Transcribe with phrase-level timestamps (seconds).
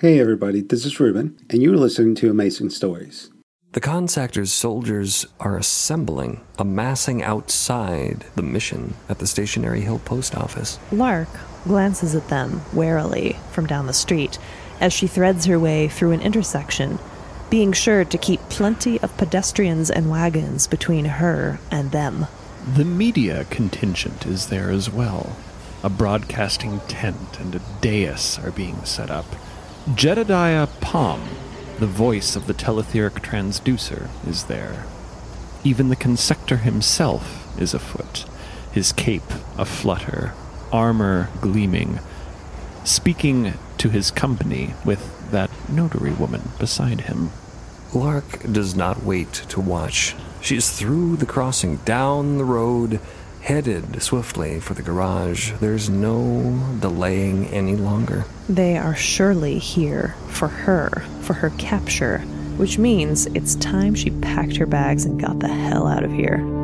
[0.00, 3.30] Hey everybody, this is Ruben, and you're listening to Amazing Stories.
[3.72, 10.78] The Consector's soldiers are assembling, amassing outside the mission at the Stationary Hill Post Office.
[10.92, 11.26] Lark
[11.64, 14.38] glances at them warily from down the street
[14.80, 17.00] as she threads her way through an intersection,
[17.50, 22.28] being sure to keep plenty of pedestrians and wagons between her and them.
[22.76, 25.36] The media contingent is there as well.
[25.82, 29.26] A broadcasting tent and a dais are being set up.
[29.94, 31.22] Jedediah Palm,
[31.78, 34.84] the voice of the teletheric transducer, is there.
[35.64, 38.26] Even the consector himself is afoot,
[38.70, 40.34] his cape aflutter,
[40.70, 42.00] armor gleaming,
[42.84, 47.30] speaking to his company with that notary woman beside him.
[47.94, 50.14] Lark does not wait to watch.
[50.42, 53.00] She is through the crossing, down the road,
[53.42, 55.52] headed swiftly for the garage.
[55.60, 58.24] There's no delaying any longer.
[58.48, 62.18] They are surely here for her, for her capture,
[62.56, 66.57] which means it's time she packed her bags and got the hell out of here.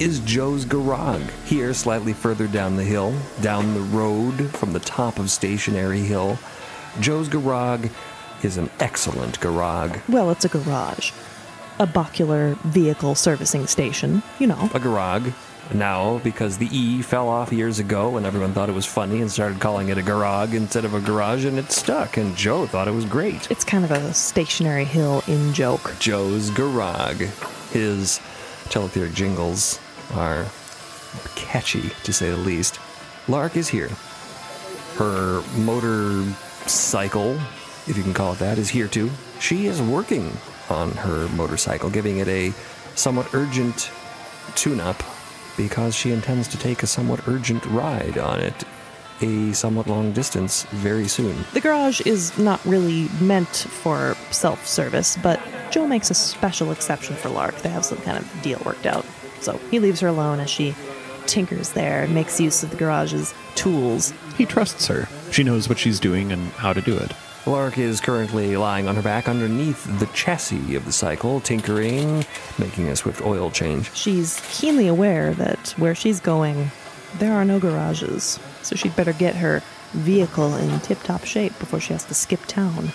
[0.00, 1.30] Is Joe's Garage.
[1.44, 6.38] Here, slightly further down the hill, down the road from the top of Stationary Hill,
[7.00, 7.90] Joe's Garage
[8.42, 9.98] is an excellent garage.
[10.08, 11.12] Well, it's a garage.
[11.78, 14.70] A Bocular vehicle servicing station, you know.
[14.72, 15.32] A garage.
[15.74, 19.30] Now, because the E fell off years ago and everyone thought it was funny and
[19.30, 22.88] started calling it a garage instead of a garage, and it stuck, and Joe thought
[22.88, 23.50] it was great.
[23.50, 25.94] It's kind of a stationary hill in joke.
[26.00, 27.20] Joe's Garage.
[27.70, 28.18] His
[28.70, 29.78] teletheric jingles
[30.14, 30.46] are
[31.34, 32.78] catchy, to say the least.
[33.28, 33.90] Lark is here.
[34.96, 37.38] Her motorcycle,
[37.86, 39.10] if you can call it that, is here too.
[39.38, 40.32] She is working
[40.68, 42.52] on her motorcycle, giving it a
[42.94, 43.90] somewhat urgent
[44.54, 45.02] tune up
[45.56, 48.64] because she intends to take a somewhat urgent ride on it
[49.22, 51.44] a somewhat long distance very soon.
[51.52, 57.16] The garage is not really meant for self service, but Joe makes a special exception
[57.16, 57.56] for Lark.
[57.58, 59.04] They have some kind of deal worked out.
[59.40, 60.74] So he leaves her alone as she
[61.26, 64.12] tinkers there and makes use of the garage's tools.
[64.36, 65.08] He trusts her.
[65.30, 67.12] She knows what she's doing and how to do it.
[67.46, 72.24] Lark is currently lying on her back underneath the chassis of the cycle, tinkering,
[72.58, 73.92] making a swift oil change.
[73.94, 76.70] She's keenly aware that where she's going,
[77.18, 79.62] there are no garages, so she'd better get her
[79.92, 82.90] vehicle in tip top shape before she has to skip town.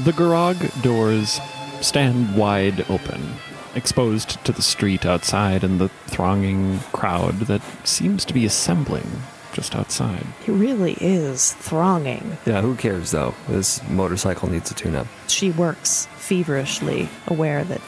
[0.00, 1.40] The garage doors
[1.80, 3.34] stand wide open,
[3.74, 9.74] exposed to the street outside and the thronging crowd that seems to be assembling just
[9.74, 10.26] outside.
[10.46, 12.36] It really is thronging.
[12.44, 13.34] Yeah, who cares though?
[13.48, 15.06] This motorcycle needs a tune up.
[15.28, 17.80] She works feverishly, aware that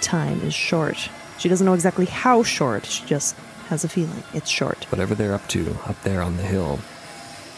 [0.00, 1.08] time is short.
[1.38, 3.36] She doesn't know exactly how short, she just
[3.68, 4.84] has a feeling it's short.
[4.90, 6.80] Whatever they're up to, up there on the hill,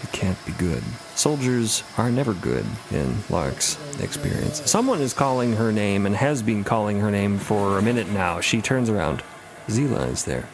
[0.02, 0.82] it can't be good.
[1.14, 4.68] Soldiers are never good in Lark's experience.
[4.70, 8.40] Someone is calling her name and has been calling her name for a minute now.
[8.40, 9.22] She turns around.
[9.68, 10.48] Zila is there.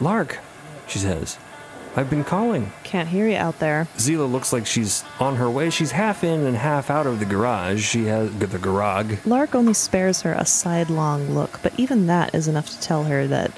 [0.00, 0.38] Lark,
[0.86, 1.38] she says.
[1.96, 2.72] I've been calling.
[2.84, 3.88] Can't hear you out there.
[3.96, 5.70] Zila looks like she's on her way.
[5.70, 7.82] She's half in and half out of the garage.
[7.82, 9.18] She has the garage.
[9.24, 13.26] Lark only spares her a sidelong look, but even that is enough to tell her
[13.28, 13.50] that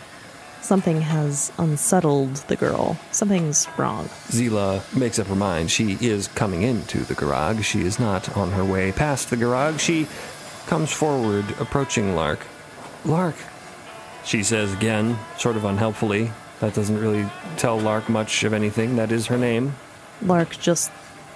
[0.68, 2.98] something has unsettled the girl.
[3.10, 4.04] Something's wrong.
[4.28, 5.70] Zila makes up her mind.
[5.70, 7.64] She is coming into the garage.
[7.64, 9.80] She is not on her way past the garage.
[9.80, 10.06] She
[10.66, 12.46] comes forward, approaching Lark.
[13.06, 13.36] Lark,
[14.24, 16.32] she says again, sort of unhelpfully.
[16.60, 18.96] That doesn't really tell Lark much of anything.
[18.96, 19.74] That is her name.
[20.20, 20.92] Lark just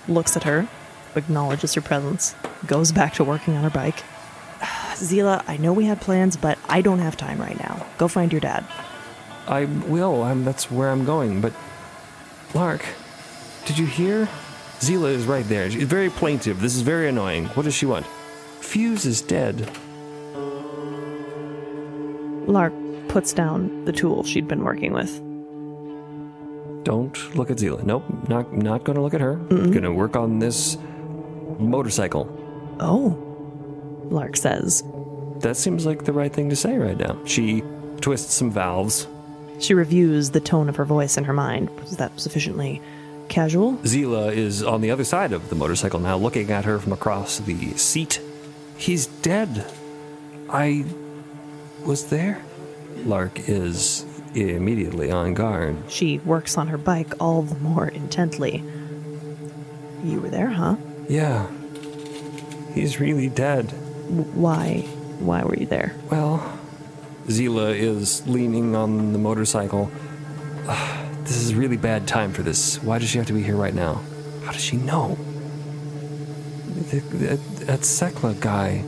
[0.09, 0.69] looks at her,
[1.17, 2.35] acknowledges her presence,
[2.67, 4.03] goes back to working on her bike.
[4.97, 7.87] Zila, I know we had plans, but I don't have time right now.
[7.97, 8.67] Go find your dad.
[9.47, 10.23] I will.
[10.23, 11.41] I'm, that's where I'm going.
[11.41, 11.53] But,
[12.55, 12.85] Lark,
[13.65, 14.29] did you hear?
[14.81, 15.71] Zila is right there.
[15.71, 16.61] She's very plaintive.
[16.61, 17.47] This is very annoying.
[17.49, 18.07] What does she want?
[18.61, 19.71] Fuse is dead.
[22.49, 22.73] Lark
[23.09, 25.21] puts down the tool she'd been working with.
[26.85, 27.85] Don't look at Zila.
[27.85, 29.37] Nope, not not going to look at her.
[29.37, 30.77] Going to work on this
[31.59, 32.27] motorcycle.
[32.81, 33.17] Oh,
[34.11, 34.83] Lark says.
[35.39, 37.17] That seems like the right thing to say right now.
[37.25, 37.63] She
[38.01, 39.07] twists some valves.
[39.59, 41.71] She reviews the tone of her voice in her mind.
[41.81, 42.81] Was that sufficiently
[43.29, 43.75] casual?
[43.79, 47.39] Zila is on the other side of the motorcycle now, looking at her from across
[47.39, 48.21] the seat.
[48.77, 49.65] He's dead.
[50.51, 50.85] I
[51.85, 52.43] was there.
[53.05, 54.05] Lark is
[54.35, 55.77] immediately on guard.
[55.89, 58.63] She works on her bike all the more intently.
[60.05, 60.77] You were there, huh?
[61.09, 61.47] Yeah.
[62.75, 63.69] He's really dead.
[64.09, 64.81] W- why?
[65.21, 65.95] Why were you there?
[66.11, 66.59] Well,
[67.27, 69.91] Zila is leaning on the motorcycle.
[70.67, 72.83] Ah, this is a really bad time for this.
[72.83, 74.03] Why does she have to be here right now?
[74.45, 75.17] How does she know?
[76.91, 78.85] The, that, that Sekla guy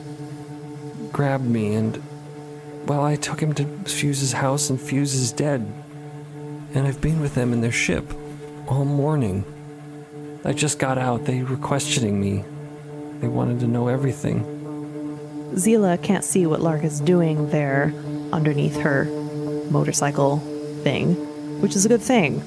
[1.12, 2.02] grabbed me and,
[2.86, 5.60] well, I took him to Fuse's house and Fuse is dead.
[6.74, 8.12] And I've been with them in their ship
[8.66, 9.44] all morning.
[10.44, 11.24] I just got out.
[11.24, 12.44] They were questioning me.
[13.20, 14.42] They wanted to know everything.
[15.54, 17.94] Zila can't see what Lark is doing there
[18.34, 19.04] underneath her
[19.70, 20.38] motorcycle
[20.82, 21.14] thing,
[21.60, 22.42] which is a good thing.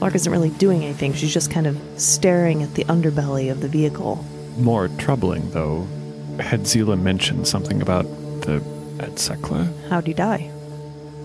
[0.00, 3.68] Lark isn't really doing anything, she's just kind of staring at the underbelly of the
[3.68, 4.24] vehicle.
[4.58, 5.86] More troubling, though,
[6.38, 8.04] had Zila mentioned something about
[8.42, 8.62] the
[8.98, 9.88] Etsekla?
[9.88, 10.50] How'd he die?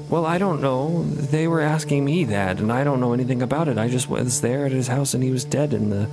[0.10, 1.04] Well, I don't know.
[1.04, 3.78] They were asking me that, and I don't know anything about it.
[3.78, 5.74] I just was there at his house, and he was dead.
[5.74, 6.10] And the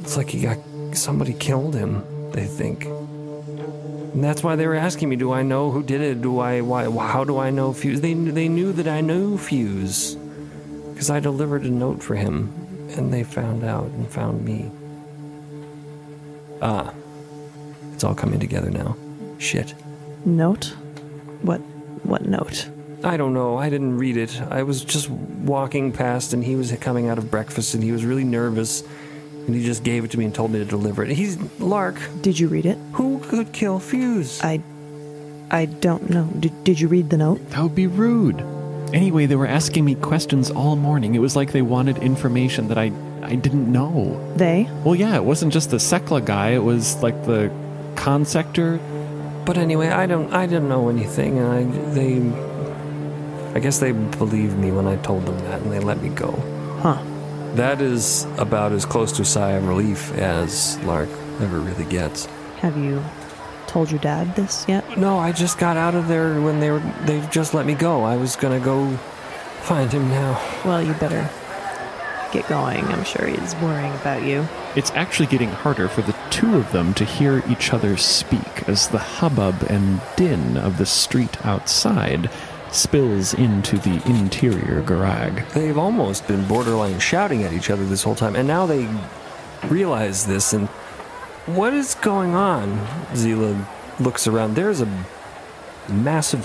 [0.00, 0.58] it's like he got
[0.92, 2.02] somebody killed him.
[2.32, 2.86] They think,
[4.12, 5.16] and that's why they were asking me.
[5.16, 6.20] Do I know who did it?
[6.22, 6.60] Do I?
[6.60, 6.84] Why?
[7.06, 8.00] How do I know Fuse?
[8.00, 10.16] They they knew that I knew Fuse
[10.92, 12.52] because I delivered a note for him,
[12.96, 14.70] and they found out and found me.
[16.62, 16.92] Ah,
[17.94, 18.96] it's all coming together now.
[19.38, 19.74] Shit.
[20.24, 20.74] Note?
[21.42, 21.60] What
[22.02, 22.68] what note?
[23.02, 23.56] I don't know.
[23.56, 24.40] I didn't read it.
[24.42, 28.04] I was just walking past and he was coming out of breakfast and he was
[28.04, 28.82] really nervous
[29.50, 31.10] and he just gave it to me and told me to deliver it.
[31.10, 31.96] He's Lark.
[32.20, 32.78] Did you read it?
[32.92, 34.40] Who could kill Fuse?
[34.42, 34.62] I
[35.50, 36.26] I don't know.
[36.38, 37.50] Did, did you read the note?
[37.50, 38.40] That would be rude.
[38.94, 41.16] Anyway, they were asking me questions all morning.
[41.16, 42.92] It was like they wanted information that I
[43.22, 44.32] I didn't know.
[44.36, 44.68] They?
[44.84, 46.50] Well, yeah, it wasn't just the Sekla guy.
[46.50, 47.50] It was like the
[47.96, 48.78] consector.
[49.44, 52.22] But anyway, I don't I didn't know anything and I they
[53.56, 56.30] I guess they believed me when I told them that and they let me go.
[56.82, 57.02] Huh.
[57.54, 61.08] That is about as close to a sigh of relief as Lark
[61.40, 62.26] ever really gets.
[62.58, 63.02] Have you
[63.66, 64.98] told your dad this yet?
[64.98, 68.04] No, I just got out of there when they were they just let me go.
[68.04, 68.96] I was gonna go
[69.62, 70.40] find him now.
[70.64, 71.28] Well, you better
[72.32, 72.84] get going.
[72.86, 74.46] I'm sure he's worrying about you.
[74.76, 78.88] It's actually getting harder for the two of them to hear each other speak as
[78.88, 82.30] the hubbub and din of the street outside
[82.72, 85.42] spills into the interior garage.
[85.54, 88.88] They've almost been borderline shouting at each other this whole time, and now they
[89.68, 90.52] realize this.
[90.52, 90.68] And
[91.46, 92.78] what is going on?
[93.12, 93.66] Zila
[93.98, 94.54] looks around.
[94.54, 95.04] There's a
[95.88, 96.44] massive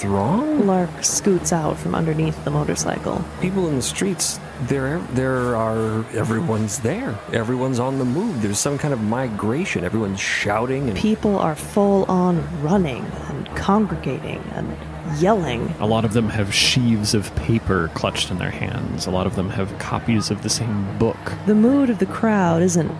[0.00, 0.66] throng.
[0.66, 3.22] Lark scoots out from underneath the motorcycle.
[3.40, 4.40] People in the streets.
[4.62, 6.04] There, there are.
[6.14, 7.18] Everyone's there.
[7.32, 8.42] Everyone's on the move.
[8.42, 9.84] There's some kind of migration.
[9.84, 14.76] Everyone's shouting and People are full on running and congregating and
[15.18, 15.74] yelling.
[15.80, 19.06] A lot of them have sheaves of paper clutched in their hands.
[19.06, 21.16] A lot of them have copies of the same book.
[21.46, 22.90] The mood of the crowd isn't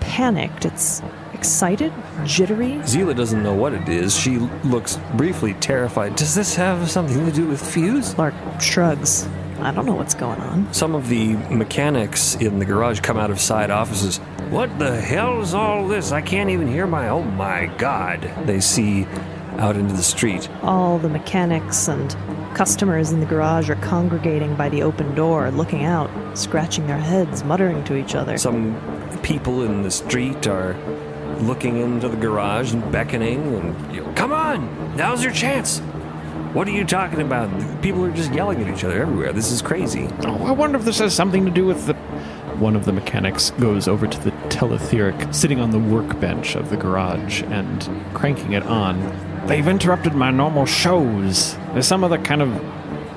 [0.00, 1.02] panicked, it's
[1.34, 1.92] excited,
[2.24, 2.72] jittery.
[2.82, 4.18] Zila doesn't know what it is.
[4.18, 6.16] She looks briefly terrified.
[6.16, 8.16] Does this have something to do with Fuse?
[8.18, 9.26] Lark shrugs.
[9.60, 10.72] I don't know what's going on.
[10.72, 14.16] Some of the mechanics in the garage come out of side offices.
[14.48, 16.12] What the hell is all this?
[16.12, 17.10] I can't even hear my.
[17.10, 18.32] Oh my god.
[18.46, 19.06] They see
[19.60, 20.48] out into the street.
[20.62, 22.16] All the mechanics and
[22.56, 27.44] customers in the garage are congregating by the open door, looking out, scratching their heads,
[27.44, 28.38] muttering to each other.
[28.38, 28.74] Some
[29.22, 30.74] people in the street are
[31.40, 35.80] looking into the garage and beckoning and you know, come on, now's your chance.
[36.52, 37.48] What are you talking about?
[37.80, 39.32] People are just yelling at each other everywhere.
[39.32, 40.08] This is crazy.
[40.24, 41.94] Oh, I wonder if this has something to do with the.
[42.60, 46.76] One of the mechanics goes over to the teletheric sitting on the workbench of the
[46.76, 49.29] garage and cranking it on.
[49.46, 51.56] They've interrupted my normal shows.
[51.72, 52.54] There's some other kind of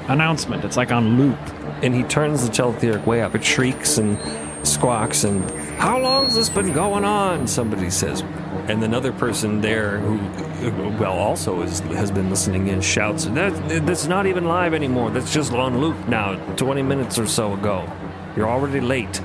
[0.09, 0.63] announcement.
[0.65, 1.39] It's like on loop.
[1.83, 3.35] And he turns the teletheric way up.
[3.35, 4.17] It shrieks and
[4.65, 5.43] squawks and
[5.79, 7.47] how long's this been going on?
[7.47, 8.21] Somebody says.
[8.69, 14.07] And another person there who, well, also is, has been listening in shouts, that, that's
[14.07, 15.09] not even live anymore.
[15.09, 17.91] That's just on loop now, 20 minutes or so ago.
[18.37, 19.21] You're already late.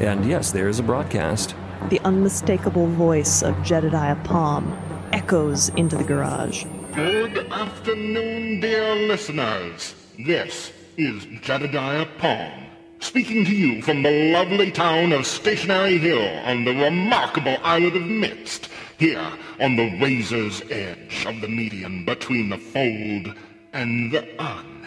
[0.00, 1.54] And yes, there is a broadcast.
[1.90, 4.72] The unmistakable voice of Jedediah Palm
[5.12, 6.64] echoes into the garage.
[6.94, 9.94] Good afternoon, dear listeners.
[10.18, 12.66] This is Jedediah Palm,
[13.00, 18.02] speaking to you from the lovely town of Stationary Hill on the remarkable island of
[18.02, 23.34] Midst, here on the razor's edge of the median between the fold
[23.72, 24.86] and the un.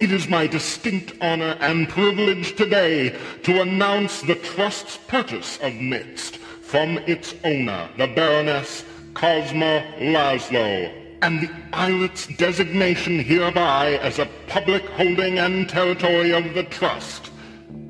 [0.00, 6.36] It is my distinct honor and privilege today to announce the Trust's purchase of Midst
[6.36, 8.84] from its owner, the Baroness
[9.18, 16.62] Cosma Laszlo and the islet's designation hereby as a public holding and territory of the
[16.62, 17.32] Trust.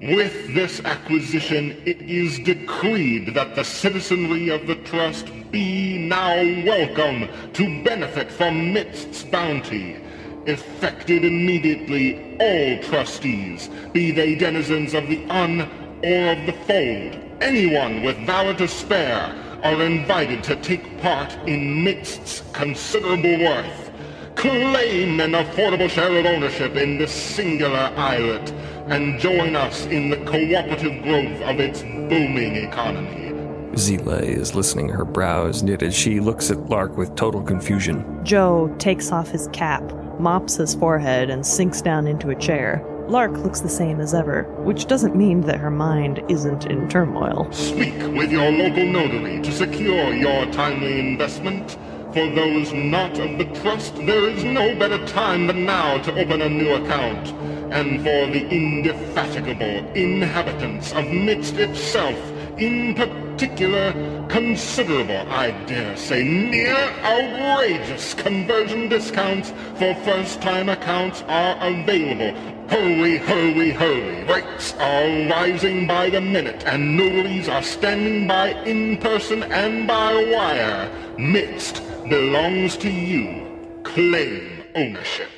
[0.01, 7.29] With this acquisition, it is decreed that the citizenry of the Trust be now welcome
[7.53, 9.99] to benefit from Midst's bounty.
[10.47, 15.61] Effected immediately, all trustees, be they denizens of the Un
[16.03, 21.83] or of the Fold, anyone with valor to spare, are invited to take part in
[21.83, 23.91] Midst's considerable worth.
[24.37, 28.53] Claim an affordable share of ownership in this singular islet
[28.87, 33.33] and join us in the cooperative growth of its booming economy.
[33.73, 38.21] Zila is listening, her brows knit as She looks at Lark with total confusion.
[38.25, 39.83] Joe takes off his cap,
[40.19, 42.85] mops his forehead, and sinks down into a chair.
[43.09, 47.51] Lark looks the same as ever, which doesn't mean that her mind isn't in turmoil.
[47.53, 51.79] Speak with your local notary to secure your timely investment.
[52.13, 56.43] For those not of the trust, there is no better time than now to open
[56.43, 57.29] a new account.
[57.73, 62.19] And for the indefatigable inhabitants of Midst itself,
[62.59, 63.93] in particular,
[64.29, 72.58] considerable, I dare say, near outrageous conversion discounts for first-time accounts are available.
[72.69, 74.25] Hurry, hurry, hurry.
[74.25, 80.13] Rates are rising by the minute, and notaries are standing by in person and by
[80.31, 80.91] wire.
[81.19, 83.81] Midst belongs to you.
[83.85, 85.31] Claim ownership.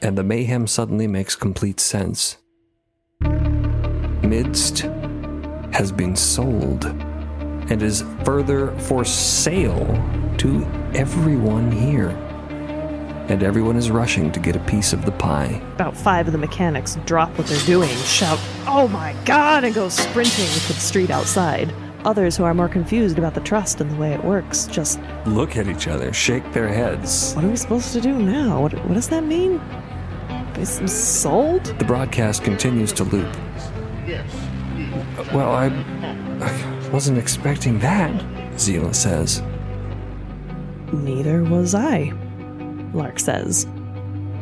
[0.00, 2.36] And the mayhem suddenly makes complete sense.
[4.22, 4.86] Midst
[5.72, 9.86] has been sold and is further for sale
[10.38, 10.64] to
[10.94, 12.16] everyone here.
[13.28, 15.62] And everyone is rushing to get a piece of the pie.
[15.74, 19.88] About five of the mechanics drop what they're doing, shout, Oh my god, and go
[19.88, 21.72] sprinting to the street outside.
[22.04, 25.56] Others who are more confused about the trust and the way it works just, Look
[25.56, 27.32] at each other, shake their heads.
[27.34, 28.62] what are we supposed to do now?
[28.62, 29.60] What, what does that mean?
[30.58, 31.64] Is it sold?
[31.78, 33.32] The broadcast continues to loop.
[34.06, 34.28] Yes.
[35.32, 35.66] Well, I,
[36.44, 38.10] I wasn't expecting that,
[38.56, 39.42] Zila says.
[40.92, 42.12] Neither was I,
[42.94, 43.66] Lark says,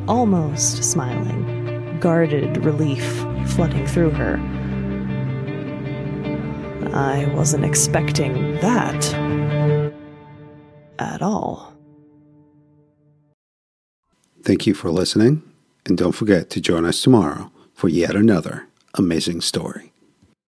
[0.08, 3.04] almost smiling, guarded relief
[3.46, 4.36] flooding through her.
[6.92, 9.14] I wasn't expecting that
[10.98, 11.72] at all.
[14.42, 15.42] Thank you for listening,
[15.86, 19.89] and don't forget to join us tomorrow for yet another amazing story.